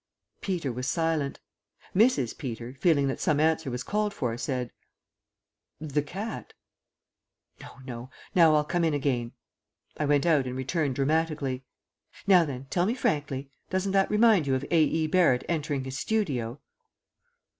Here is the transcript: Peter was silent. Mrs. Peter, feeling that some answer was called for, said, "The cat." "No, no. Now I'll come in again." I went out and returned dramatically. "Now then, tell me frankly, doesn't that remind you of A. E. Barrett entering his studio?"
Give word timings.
Peter 0.41 0.71
was 0.73 0.87
silent. 0.87 1.39
Mrs. 1.95 2.35
Peter, 2.35 2.73
feeling 2.73 3.07
that 3.07 3.19
some 3.19 3.39
answer 3.39 3.69
was 3.69 3.83
called 3.83 4.15
for, 4.15 4.35
said, 4.35 4.71
"The 5.79 6.01
cat." 6.01 6.53
"No, 7.59 7.77
no. 7.85 8.09
Now 8.33 8.55
I'll 8.55 8.63
come 8.65 8.83
in 8.83 8.95
again." 8.95 9.33
I 9.97 10.05
went 10.05 10.25
out 10.25 10.47
and 10.47 10.55
returned 10.57 10.95
dramatically. 10.95 11.65
"Now 12.25 12.45
then, 12.45 12.65
tell 12.71 12.87
me 12.87 12.95
frankly, 12.95 13.51
doesn't 13.69 13.91
that 13.91 14.09
remind 14.09 14.47
you 14.47 14.55
of 14.55 14.63
A. 14.71 14.81
E. 14.83 15.05
Barrett 15.05 15.43
entering 15.47 15.83
his 15.83 15.99
studio?" 15.99 16.59